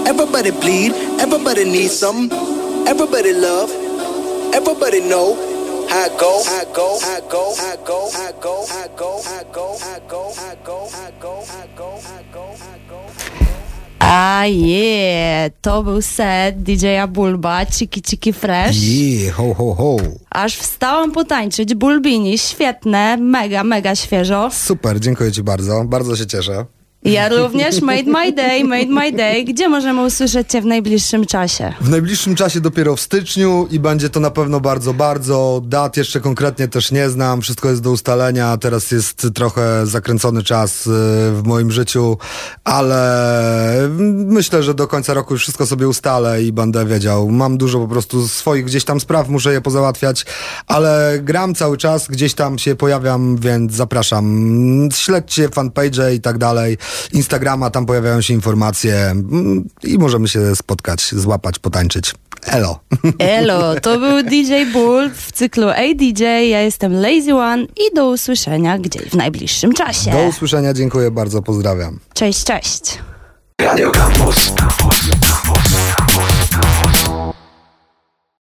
everybody 0.03 0.51
bleed, 0.51 0.91
everybody 1.23 1.63
needs 1.63 1.95
some, 1.95 2.27
everybody 2.83 3.31
love, 3.31 3.71
everybody 4.51 5.07
know. 5.07 5.46
I 5.89 6.09
go, 6.19 6.41
I 6.45 6.65
go, 6.73 6.99
I 7.01 7.21
go, 7.29 7.53
I 7.55 7.77
go, 7.85 8.09
I 8.09 8.33
go, 8.41 8.65
I 8.75 8.89
go, 8.97 9.13
I 9.23 9.43
go, 9.51 9.75
I 9.81 9.99
go, 10.07 10.33
I 10.35 10.55
go, 10.65 10.79
I 10.91 11.11
go, 11.21 11.43
I 11.49 11.67
go, 11.77 11.89
I 11.97 12.23
go, 12.33 12.45
I 12.75 12.89
go. 12.89 12.99
A 13.99 14.45
je, 14.47 15.49
to 15.61 15.83
był 15.83 16.01
set 16.01 16.55
DJ-a 16.63 17.07
Bulba, 17.07 17.65
Ciki 17.65 18.01
Ciki 18.01 18.33
Fresh. 18.33 18.77
Yeah, 18.83 19.35
ho, 19.35 19.53
ho, 19.53 19.73
ho. 19.73 19.97
Aż 20.29 20.55
wstałam 20.57 21.11
potańczyć, 21.11 21.75
Bulbini, 21.75 22.37
świetne, 22.37 23.17
mega, 23.17 23.63
mega 23.63 23.95
świeżo. 23.95 24.49
Super, 24.51 24.99
dziękuję 24.99 25.31
ci 25.31 25.43
bardzo. 25.43 25.83
Bardzo 25.83 26.15
się 26.15 26.25
cieszę. 26.25 26.65
Ja 27.03 27.29
również, 27.29 27.81
made 27.81 28.03
my 28.03 28.31
day, 28.31 28.63
made 28.63 28.85
my 28.85 29.11
day. 29.11 29.43
Gdzie 29.43 29.69
możemy 29.69 30.05
usłyszeć 30.05 30.51
cię 30.51 30.61
w 30.61 30.65
najbliższym 30.65 31.25
czasie? 31.25 31.73
W 31.81 31.89
najbliższym 31.89 32.35
czasie 32.35 32.61
dopiero 32.61 32.95
w 32.95 33.01
styczniu 33.01 33.67
i 33.71 33.79
będzie 33.79 34.09
to 34.09 34.19
na 34.19 34.31
pewno 34.31 34.59
bardzo, 34.59 34.93
bardzo. 34.93 35.61
Dat 35.65 35.97
jeszcze 35.97 36.19
konkretnie 36.19 36.67
też 36.67 36.91
nie 36.91 37.09
znam, 37.09 37.41
wszystko 37.41 37.69
jest 37.69 37.81
do 37.81 37.91
ustalenia. 37.91 38.57
Teraz 38.57 38.91
jest 38.91 39.27
trochę 39.35 39.85
zakręcony 39.85 40.43
czas 40.43 40.87
y, 40.87 40.89
w 41.33 41.41
moim 41.45 41.71
życiu, 41.71 42.17
ale 42.63 43.89
myślę, 44.25 44.63
że 44.63 44.73
do 44.73 44.87
końca 44.87 45.13
roku 45.13 45.33
już 45.33 45.41
wszystko 45.41 45.65
sobie 45.65 45.87
ustalę 45.87 46.43
i 46.43 46.51
będę 46.51 46.85
wiedział. 46.85 47.29
Mam 47.29 47.57
dużo 47.57 47.79
po 47.79 47.87
prostu 47.87 48.27
swoich 48.27 48.65
gdzieś 48.65 48.83
tam 48.83 48.99
spraw, 48.99 49.29
muszę 49.29 49.53
je 49.53 49.61
pozałatwiać, 49.61 50.25
ale 50.67 51.19
gram 51.23 51.55
cały 51.55 51.77
czas, 51.77 52.07
gdzieś 52.07 52.33
tam 52.33 52.59
się 52.59 52.75
pojawiam, 52.75 53.37
więc 53.37 53.73
zapraszam. 53.73 54.89
Śledźcie 54.93 55.49
fanpage 55.49 56.13
i 56.13 56.21
tak 56.21 56.37
dalej. 56.37 56.77
Instagrama, 57.13 57.69
tam 57.69 57.85
pojawiają 57.85 58.21
się 58.21 58.33
informacje 58.33 58.95
mm, 58.95 59.69
i 59.83 59.97
możemy 59.97 60.27
się 60.27 60.55
spotkać, 60.55 61.09
złapać, 61.15 61.59
potańczyć. 61.59 62.13
Elo. 62.45 62.79
Elo, 63.19 63.79
to 63.79 63.99
był 63.99 64.23
DJ 64.23 64.53
Bull 64.73 65.09
w 65.15 65.31
cyklu 65.31 65.69
ADJ. 65.69 66.23
Ja 66.23 66.61
jestem 66.61 66.93
Lazy 66.93 67.35
One 67.35 67.63
i 67.63 67.95
do 67.95 68.09
usłyszenia 68.09 68.79
gdzieś 68.79 69.09
w 69.09 69.15
najbliższym 69.15 69.73
czasie. 69.73 70.11
Do 70.11 70.23
usłyszenia, 70.23 70.73
dziękuję 70.73 71.11
bardzo, 71.11 71.41
pozdrawiam. 71.41 71.99
Cześć, 72.13 72.43
cześć. 72.43 72.99
Radio 73.61 73.91
Campus. 73.91 74.51